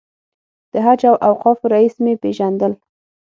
د 0.73 0.73
حج 0.85 1.01
او 1.09 1.15
اوقافو 1.27 1.65
رییس 1.73 1.95
مې 2.03 2.13
پېژندل. 2.21 2.73